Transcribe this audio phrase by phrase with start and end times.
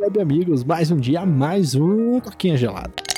[0.00, 3.09] web amigos, mais um dia, mais um Coquinha Gelada.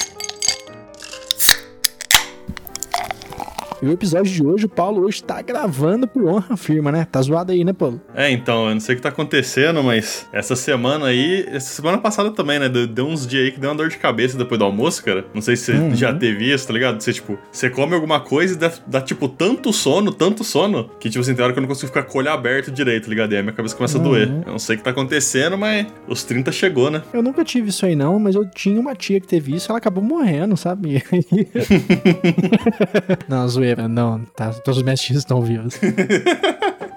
[3.83, 7.05] E o episódio de hoje, o Paulo hoje tá gravando por honra firma, né?
[7.05, 8.01] Tá zoado aí, né, Paulo?
[8.15, 11.99] É, então, eu não sei o que tá acontecendo, mas essa semana aí, essa semana
[11.99, 12.69] passada também, né?
[12.69, 15.27] Deu, deu uns dias aí que deu uma dor de cabeça depois do almoço, cara.
[15.35, 15.97] Não sei se você uhum.
[15.97, 17.03] já teve isso, tá ligado?
[17.03, 21.11] Você, tipo, você come alguma coisa e dá, dá, tipo, tanto sono, tanto sono, que,
[21.11, 23.11] tipo assim, tem hora que eu não consigo ficar com o olho aberto direito, tá
[23.11, 23.33] ligado?
[23.33, 24.05] E aí minha cabeça começa uhum.
[24.05, 24.29] a doer.
[24.47, 27.03] Eu não sei o que tá acontecendo, mas os 30 chegou, né?
[27.13, 29.79] Eu nunca tive isso aí, não, mas eu tinha uma tia que teve isso, ela
[29.79, 31.03] acabou morrendo, sabe?
[33.29, 35.79] não, zoeira, não, tá todos os mestres estão vivos.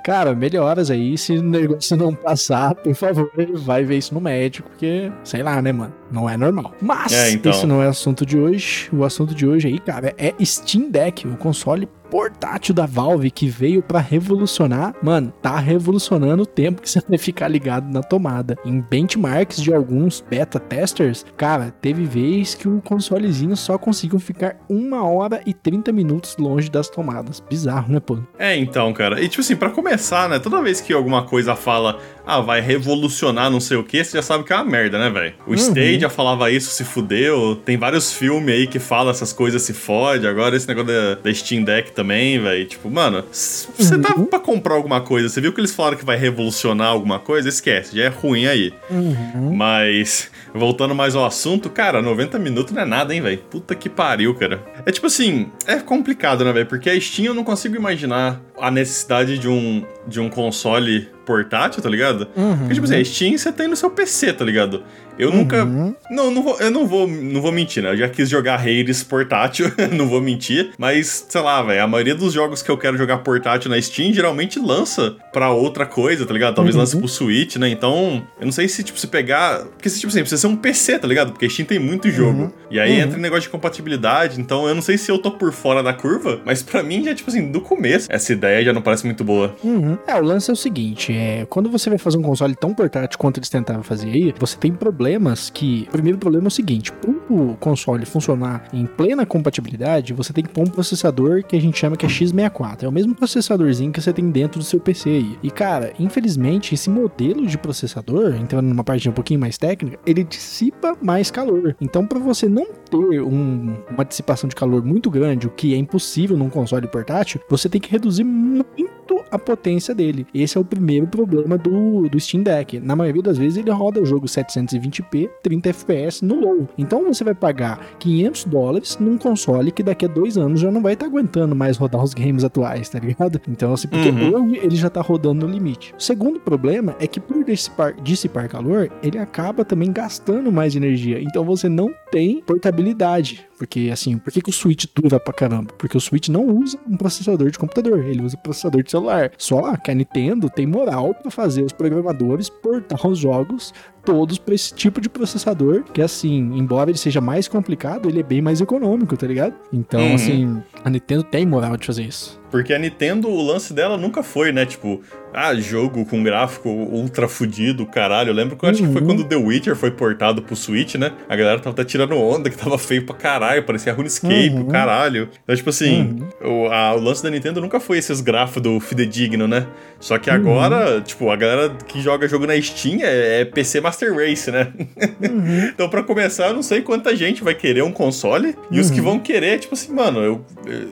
[0.06, 1.18] Cara, melhoras aí.
[1.18, 5.60] Se o negócio não passar, por favor, vai ver isso no médico, porque, sei lá,
[5.60, 5.92] né, mano?
[6.12, 6.76] Não é normal.
[6.80, 7.52] Mas, é, então.
[7.52, 8.88] esse não é o assunto de hoje.
[8.94, 13.50] O assunto de hoje aí, cara, é Steam Deck, o console portátil da Valve que
[13.50, 18.56] veio para revolucionar, mano, tá revolucionando o tempo que você vai ficar ligado na tomada.
[18.64, 24.56] Em benchmarks de alguns beta testers, cara, teve vez que o consolezinho só conseguiu ficar
[24.70, 27.42] uma hora e 30 minutos longe das tomadas.
[27.42, 28.20] Bizarro, né, pô?
[28.40, 29.20] É, então, cara.
[29.22, 33.52] E tipo assim, para começar, né, toda vez que alguma coisa fala, ah, vai revolucionar
[33.52, 35.36] não sei o que, você já sabe que é uma merda, né, velho?
[35.46, 35.56] O uhum.
[35.56, 37.58] Stadia falava isso, se fudeu.
[37.58, 40.26] Tem vários filmes aí que falam essas coisas se fode.
[40.26, 42.66] Agora esse negócio da, da Steam Deck também, velho.
[42.66, 44.26] Tipo, mano, você tá uhum.
[44.26, 47.50] pra comprar alguma coisa, você viu que eles falaram que vai revolucionar alguma coisa?
[47.50, 48.74] Esquece, já é ruim aí.
[48.90, 49.56] Uhum.
[49.56, 53.38] Mas, voltando mais ao assunto, cara, 90 minutos não é nada, hein, velho?
[53.50, 54.64] Puta que pariu, cara.
[54.86, 56.66] É tipo assim, é complicado, né, velho?
[56.66, 61.82] Porque a Steam eu não consigo imaginar a necessidade de um, de um console portátil,
[61.82, 62.28] tá ligado?
[62.36, 62.58] Uhum.
[62.60, 64.84] Porque, tipo assim, a Steam você tem no seu PC, tá ligado?
[65.18, 65.38] Eu uhum.
[65.38, 65.66] nunca.
[66.10, 67.92] Não, não vou, eu não vou, não vou mentir, né?
[67.92, 70.72] Eu já quis jogar Hades portátil, não vou mentir.
[70.78, 74.14] Mas, sei lá, velho, a maioria dos jogos que eu quero jogar portátil na Steam
[74.14, 76.56] geralmente lança pra outra coisa, tá ligado?
[76.56, 76.82] Talvez uhum.
[76.82, 77.70] lance pro Switch, né?
[77.70, 79.66] Então, eu não sei se, tipo, se pegar.
[79.66, 81.32] Porque, tipo assim, precisa ser um PC, tá ligado?
[81.32, 82.44] Porque Steam tem muito jogo.
[82.44, 82.52] Uhum.
[82.70, 84.40] E aí entra o negócio de compatibilidade.
[84.40, 87.14] Então, eu não sei se eu tô por fora da curva, mas pra mim já,
[87.14, 89.56] tipo assim, do começo, essa ideia já não parece muito boa.
[89.64, 89.98] Uhum.
[90.08, 93.18] É, o lance é o seguinte: é, quando você vai fazer um console tão portátil
[93.18, 95.86] quanto eles tentavam fazer aí, você tem problemas que.
[95.90, 100.44] O primeiro problema é o seguinte: para o console funcionar em plena compatibilidade, você tem
[100.44, 102.84] que pôr um processador que a gente chama que é x64.
[102.84, 105.40] É o mesmo processadorzinho que você tem dentro do seu PC aí.
[105.42, 110.26] E cara, infelizmente, esse modelo de processador, entrando numa parte um pouquinho mais técnica, ele
[110.36, 111.76] dissipa mais calor.
[111.80, 115.78] Então, para você não ter um, uma dissipação de calor muito grande, o que é
[115.78, 118.95] impossível num console portátil, você tem que reduzir muito
[119.32, 120.26] a potência dele.
[120.34, 122.80] Esse é o primeiro problema do, do Steam Deck.
[122.80, 126.68] Na maioria das vezes ele roda o jogo 720p, 30 fps no low.
[126.78, 130.82] Então você vai pagar 500 dólares num console que daqui a dois anos já não
[130.82, 133.40] vai estar tá aguentando mais rodar os games atuais, tá ligado?
[133.48, 134.46] Então assim, porque uhum.
[134.46, 135.94] hoje ele já tá rodando no limite.
[135.98, 141.22] O segundo problema é que por dissipar, dissipar calor, ele acaba também gastando mais energia.
[141.22, 143.46] Então você não tem portabilidade.
[143.58, 145.74] Porque, assim, por que, que o Switch dura pra caramba?
[145.78, 149.32] Porque o Switch não usa um processador de computador, ele usa um processador de celular.
[149.38, 153.74] Só que a Nintendo tem moral para fazer os programadores portar os jogos
[154.06, 158.24] todos para esse tipo de processador, que assim, embora ele seja mais complicado, ele é
[158.24, 159.56] bem mais econômico, tá ligado?
[159.74, 160.16] Então, uhum.
[160.16, 162.40] assim, a Nintendo tem moral de fazer isso.
[162.56, 164.66] Porque a Nintendo, o lance dela nunca foi, né?
[164.66, 165.02] Tipo,
[165.34, 168.30] ah, jogo com gráfico ultra fudido, caralho.
[168.30, 168.74] Eu lembro que eu uhum.
[168.74, 169.08] acho que foi uhum.
[169.08, 171.12] quando The Witcher foi portado pro Switch, né?
[171.28, 174.68] A galera tava até tirando onda, que tava feio pra caralho, parecia RuneScape, uhum.
[174.68, 175.28] caralho.
[175.44, 176.64] Então, tipo assim, uhum.
[176.64, 179.68] o, a, o lance da Nintendo nunca foi esses gráficos do fidedigno, né?
[180.00, 181.02] Só que agora, uhum.
[181.02, 184.74] tipo, a galera que joga jogo na Steam é, é PC Master Race, né?
[185.22, 185.70] Uhum.
[185.74, 188.56] então, pra começar, eu não sei quanta gente vai querer um console.
[188.70, 190.46] E os que vão querer, tipo assim, mano, eu,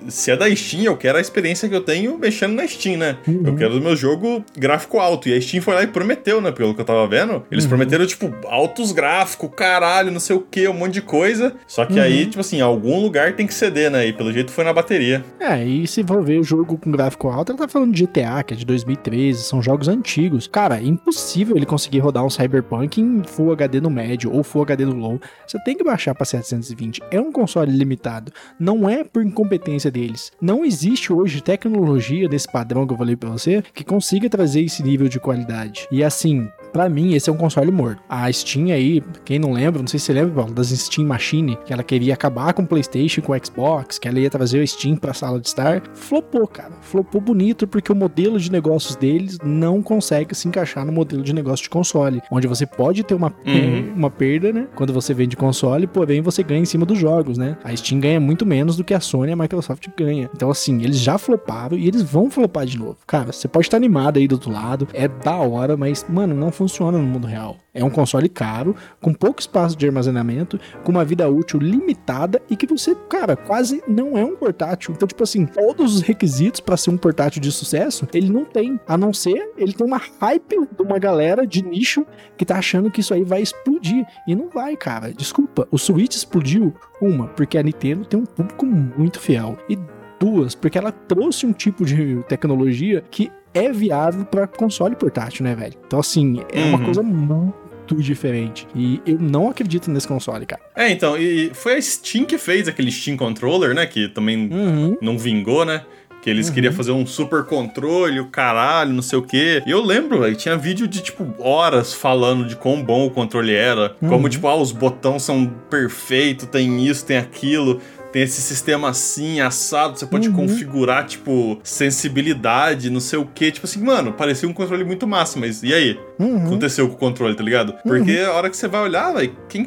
[0.07, 3.17] se é da Steam, eu quero a experiência que eu tenho mexendo na Steam, né?
[3.27, 5.27] Eu quero o meu jogo gráfico alto.
[5.27, 6.51] E a Steam foi lá e prometeu, né?
[6.51, 7.43] Pelo que eu tava vendo.
[7.51, 7.69] Eles uhum.
[7.69, 11.53] prometeram, tipo, altos gráficos, caralho, não sei o que, um monte de coisa.
[11.67, 12.01] Só que uhum.
[12.01, 14.07] aí, tipo assim, algum lugar tem que ceder, né?
[14.07, 15.23] E pelo jeito foi na bateria.
[15.39, 18.43] É, e se for ver o jogo com gráfico alto, ela tá falando de GTA,
[18.43, 20.47] que é de 2013, são jogos antigos.
[20.47, 24.63] Cara, é impossível ele conseguir rodar um Cyberpunk em Full HD no médio ou Full
[24.63, 25.19] HD no low.
[25.47, 27.01] Você tem que baixar pra 720.
[27.11, 28.31] É um console limitado.
[28.59, 30.31] Não é por incompetência deles.
[30.41, 34.83] Não existe hoje tecnologia desse padrão que eu falei pra você que consiga trazer esse
[34.83, 35.87] nível de qualidade.
[35.91, 38.01] E assim, para mim, esse é um console morto.
[38.09, 41.55] A Steam aí, quem não lembra, não sei se você lembra, Paulo, das Steam Machine,
[41.63, 44.67] que ela queria acabar com o PlayStation, com o Xbox, que ela ia trazer o
[44.67, 46.73] Steam pra sala de estar, flopou, cara.
[46.81, 51.31] Flopou bonito porque o modelo de negócios deles não consegue se encaixar no modelo de
[51.31, 53.93] negócio de console, onde você pode ter uma, uhum.
[53.95, 57.55] uma perda, né, quando você vende console, porém você ganha em cima dos jogos, né?
[57.63, 60.27] A Steam ganha muito menos do que a Sony e a Microsoft ganha.
[60.35, 62.97] Então, assim, eles já floparam e eles vão flopar de novo.
[63.05, 66.51] Cara, você pode estar animado aí do outro lado, é da hora, mas, mano, não
[66.51, 67.57] funciona funciona no mundo real.
[67.73, 72.55] É um console caro, com pouco espaço de armazenamento, com uma vida útil limitada e
[72.55, 74.93] que você, cara, quase não é um portátil.
[74.93, 78.79] Então, tipo assim, todos os requisitos para ser um portátil de sucesso, ele não tem.
[78.87, 82.05] A não ser, ele tem uma hype de uma galera de nicho
[82.37, 84.05] que tá achando que isso aí vai explodir.
[84.27, 85.13] E não vai, cara.
[85.13, 85.67] Desculpa.
[85.71, 89.57] O Switch explodiu, uma, porque a Nintendo tem um público muito fiel.
[89.67, 89.77] E
[90.19, 95.55] duas, porque ela trouxe um tipo de tecnologia que é viável para console portátil, né,
[95.55, 95.73] velho?
[95.85, 96.69] Então, assim, é uhum.
[96.69, 98.67] uma coisa muito diferente.
[98.75, 100.61] E eu não acredito nesse console, cara.
[100.75, 103.85] É, então, e foi a Steam que fez aquele Steam Controller, né?
[103.85, 104.97] Que também uhum.
[105.01, 105.83] não vingou, né?
[106.21, 106.53] Que eles uhum.
[106.53, 109.61] queriam fazer um super controle, o caralho, não sei o quê.
[109.65, 113.53] E eu lembro, velho, tinha vídeo de, tipo, horas falando de quão bom o controle
[113.53, 113.95] era.
[114.01, 114.09] Uhum.
[114.09, 117.81] Como, tipo, ah, os botões são perfeitos, tem isso, tem aquilo
[118.13, 120.35] tem esse sistema assim, assado, você pode uhum.
[120.35, 123.51] configurar, tipo, sensibilidade, não sei o que.
[123.51, 125.99] Tipo assim, mano, parecia um controle muito massa, mas e aí?
[126.19, 126.45] Uhum.
[126.45, 127.73] Aconteceu com o controle, tá ligado?
[127.81, 128.27] Porque uhum.
[128.27, 129.65] a hora que você vai olhar, velho, quem,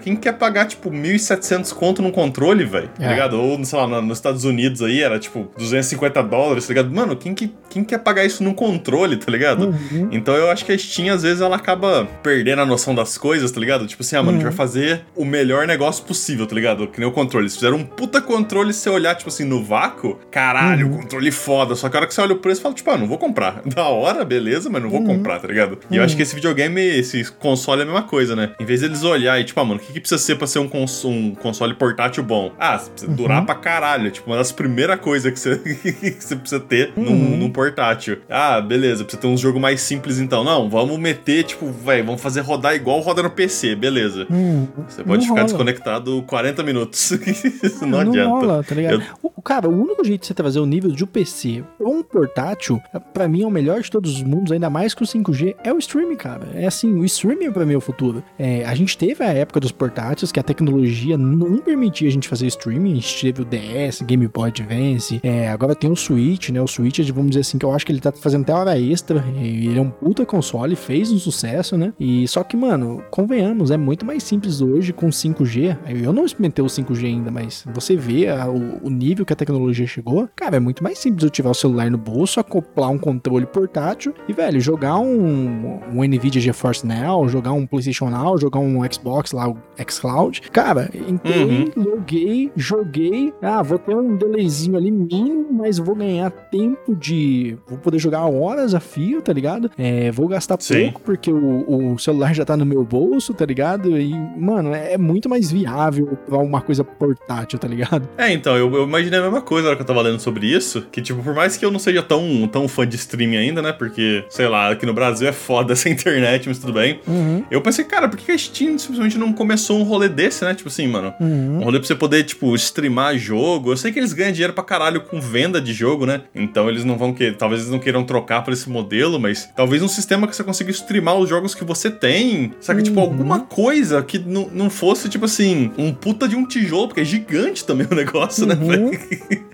[0.00, 2.86] quem quer pagar, tipo, 1.700 conto num controle, velho?
[2.86, 3.06] Tá é.
[3.06, 3.40] Tá ligado?
[3.40, 6.94] Ou, sei lá, nos Estados Unidos aí era, tipo, 250 dólares, tá ligado?
[6.94, 9.70] Mano, quem, que, quem quer pagar isso num controle, tá ligado?
[9.70, 10.08] Uhum.
[10.12, 13.50] Então eu acho que a Steam, às vezes, ela acaba perdendo a noção das coisas,
[13.50, 13.88] tá ligado?
[13.88, 14.56] Tipo assim, ah, mano, a gente vai uhum.
[14.56, 16.86] fazer o melhor negócio possível, tá ligado?
[16.86, 17.46] Que nem o controle.
[17.46, 20.98] Eles fizeram um puta controle, se você olhar, tipo assim, no vácuo, caralho, uhum.
[20.98, 21.74] controle foda.
[21.74, 23.62] Só que a hora que você olha o preço, fala, tipo, ah, não vou comprar.
[23.78, 25.06] Da hora, beleza, mas não vou uhum.
[25.06, 25.78] comprar, tá ligado?
[25.90, 28.52] E eu acho que esse videogame, esse console é a mesma coisa, né?
[28.58, 30.58] Em vez deles olhar e, tipo, ah, mano, o que, que precisa ser pra ser
[30.58, 32.52] um, cons um console portátil bom?
[32.58, 33.16] Ah, precisa uhum.
[33.16, 34.10] durar pra caralho.
[34.10, 35.58] Tipo, uma das primeiras coisas que você,
[36.02, 37.36] que você precisa ter num, uhum.
[37.36, 38.18] num, portátil.
[38.28, 40.42] Ah, beleza, precisa ter um jogo mais simples então.
[40.42, 44.26] Não, vamos meter, tipo, velho, vamos fazer rodar igual roda no PC, beleza.
[44.30, 44.66] Uhum.
[44.88, 45.44] Você pode não ficar rola.
[45.44, 47.12] desconectado 40 minutos.
[47.78, 48.28] Isso não, não adianta.
[48.28, 49.04] Rola, tá ligado?
[49.22, 49.32] Eu...
[49.48, 52.78] Cara, o único jeito de você trazer o nível de um PC ou um portátil,
[53.14, 55.72] pra mim é o melhor de todos os mundos, ainda mais que o 5G, é
[55.72, 56.50] o streaming, cara.
[56.52, 58.22] É assim, o streaming pra mim é o futuro.
[58.38, 62.28] É, a gente teve a época dos portáteis que a tecnologia não permitia a gente
[62.28, 62.92] fazer streaming.
[62.92, 66.60] A gente teve o DS, Game Boy Advance, é, agora tem o Switch, né?
[66.60, 69.24] O Switch, vamos dizer assim, que eu acho que ele tá fazendo até hora extra.
[69.34, 71.94] Ele é um puta console, fez um sucesso, né?
[71.98, 75.74] E só que, mano, convenhamos, é muito mais simples hoje com 5G.
[76.04, 79.37] Eu não experimentei o 5G ainda, mas você vê a, o, o, nível que a
[79.38, 82.98] tecnologia chegou, cara, é muito mais simples eu tiver o celular no bolso, acoplar um
[82.98, 88.58] controle portátil e, velho, jogar um, um NVIDIA GeForce Now, jogar um PlayStation Now, jogar
[88.58, 89.56] um Xbox lá, o
[89.88, 90.42] xCloud.
[90.52, 91.70] Cara, entrei, uhum.
[91.76, 93.32] loguei, joguei.
[93.40, 97.56] Ah, vou ter um delayzinho ali mínimo, mas vou ganhar tempo de.
[97.66, 99.70] Vou poder jogar horas a fio, tá ligado?
[99.78, 100.84] É, vou gastar Sim.
[100.84, 103.98] pouco porque o, o, celular já tá no meu bolso, tá ligado?
[103.98, 108.08] E, mano, é muito mais viável uma coisa portátil, tá ligado?
[108.16, 110.46] É, então, eu, eu, imaginei a mesma coisa na hora que eu tava lendo sobre
[110.46, 110.86] isso.
[110.92, 113.72] Que, tipo, por mais que eu não seja tão, tão fã de streaming ainda, né?
[113.72, 117.00] Porque, sei lá, aqui no Brasil é foda essa internet, mas tudo bem.
[117.06, 117.44] Uhum.
[117.50, 120.54] Eu pensei, cara, por que a Steam simplesmente não começou um rolê desse, né?
[120.54, 121.14] Tipo assim, mano.
[121.20, 121.58] Uhum.
[121.60, 123.72] Um rolê pra você poder, tipo, streamar jogo.
[123.72, 126.22] Eu sei que eles ganham dinheiro pra caralho com venda de jogo, né?
[126.34, 127.36] Então eles não vão querer.
[127.36, 130.70] Talvez eles não queiram trocar por esse modelo, mas talvez um sistema que você consiga
[130.70, 132.52] streamar os jogos que você tem.
[132.60, 132.82] Sabe?
[132.82, 132.98] Tipo, uhum.
[132.98, 137.04] Tipo, alguma coisa que não fosse, tipo assim, um puta de um tijolo, porque é
[137.04, 138.54] gigante também o negócio, né?
[138.54, 138.90] Uhum.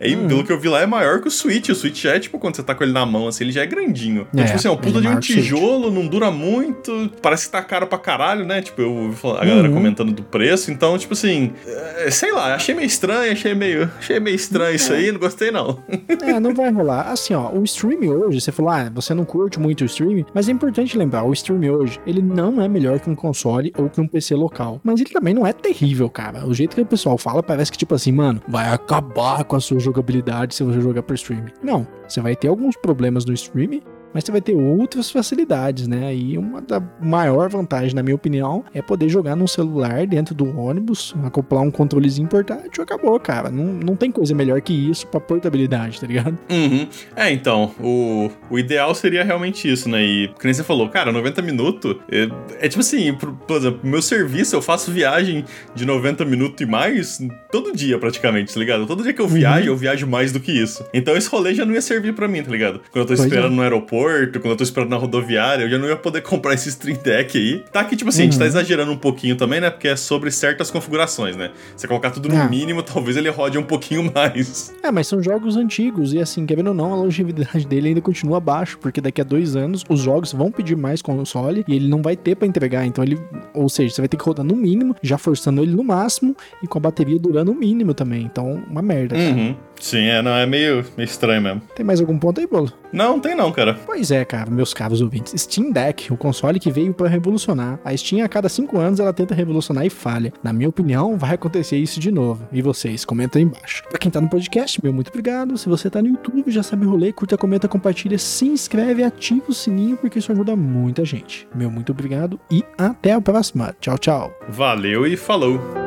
[0.00, 0.28] Aí, uhum.
[0.28, 1.68] pelo que eu vi lá, é maior que o Switch.
[1.68, 3.66] O Switch é, tipo, quando você tá com ele na mão, assim, ele já é
[3.66, 4.26] grandinho.
[4.32, 7.52] Então, é, tipo assim, é um puta de um tijolo, não dura muito, parece que
[7.52, 8.62] tá caro pra caralho, né?
[8.62, 9.74] Tipo, eu ouvi a galera uhum.
[9.74, 10.70] comentando do preço.
[10.70, 14.92] Então, tipo assim, é, sei lá, achei meio estranho, achei meio, achei meio estranho isso
[14.92, 15.82] aí, não gostei não.
[16.22, 17.10] É, não vai rolar.
[17.10, 20.48] Assim, ó, o streaming hoje, você falou, ah, você não curte muito o streaming, mas
[20.48, 24.00] é importante lembrar, o streaming hoje, ele não é melhor que um console ou que
[24.00, 24.80] um PC local.
[24.82, 26.46] Mas ele também não é terrível, cara.
[26.46, 29.60] O jeito que o pessoal fala parece que, tipo assim, mano, vai acabar com a
[29.60, 31.52] sua jogabilidade se você jogar por streaming.
[31.62, 33.82] Não, você vai ter alguns problemas no streaming,
[34.14, 36.14] mas você vai ter outras facilidades, né?
[36.14, 40.56] E uma da maior vantagem, na minha opinião, é poder jogar num celular dentro do
[40.56, 43.50] ônibus, acoplar um controlezinho portátil, acabou, cara.
[43.50, 46.38] Não, não tem coisa melhor que isso pra portabilidade, tá ligado?
[46.48, 46.86] Uhum.
[47.16, 50.04] É, então, o, o ideal seria realmente isso, né?
[50.04, 52.28] E, como você falou, cara, 90 minutos é,
[52.60, 55.44] é tipo assim, por, por, exemplo, meu serviço, eu faço viagem
[55.74, 57.18] de 90 minutos e mais
[57.50, 58.86] todo dia, praticamente, tá ligado?
[58.86, 59.72] Todo dia que eu viajo, uhum.
[59.72, 60.84] eu viajo mais do que isso.
[60.94, 62.80] Então esse rolê já não ia servir para mim, tá ligado?
[62.92, 63.56] Quando eu tô esperando é.
[63.56, 66.54] no aeroporto, aeroporto, quando eu tô esperando na rodoviária, eu já não ia poder comprar
[66.54, 67.64] esse Stream Deck aí.
[67.72, 68.28] Tá que, tipo assim, uhum.
[68.28, 68.48] a gente tá uhum.
[68.48, 69.70] exagerando um pouquinho também, né?
[69.70, 71.50] Porque é sobre certas configurações, né?
[71.76, 72.48] Você colocar tudo no é.
[72.48, 74.74] mínimo, talvez ele rode um pouquinho mais.
[74.82, 78.38] É, mas são jogos antigos e assim, querendo ou não, a longevidade dele ainda continua
[78.38, 82.02] abaixo, porque daqui a dois anos os jogos vão pedir mais console e ele não
[82.02, 82.86] vai ter para entregar.
[82.86, 83.18] Então ele,
[83.52, 86.66] ou seja, você vai ter que rodar no mínimo, já forçando ele no máximo e
[86.66, 88.22] com a bateria durando o mínimo também.
[88.22, 89.16] Então, uma merda.
[89.16, 89.54] Uhum.
[89.80, 91.62] Sim, é, não, é meio, meio estranho mesmo.
[91.74, 92.72] Tem mais algum ponto aí, Bolo?
[92.94, 93.74] Não, tem não, cara.
[93.84, 95.34] Pois é, cara, meus caros ouvintes.
[95.42, 97.80] Steam Deck, o console que veio para revolucionar.
[97.84, 100.32] A Steam, a cada 5 anos, ela tenta revolucionar e falha.
[100.44, 102.46] Na minha opinião, vai acontecer isso de novo.
[102.52, 103.82] E vocês, comentam aí embaixo.
[103.88, 105.58] Pra quem tá no podcast, meu muito obrigado.
[105.58, 109.46] Se você tá no YouTube, já sabe o rolê, curta, comenta, compartilha, se inscreve, ativa
[109.48, 111.48] o sininho, porque isso ajuda muita gente.
[111.52, 113.74] Meu muito obrigado e até a próxima.
[113.80, 114.32] Tchau, tchau.
[114.48, 115.83] Valeu e falou.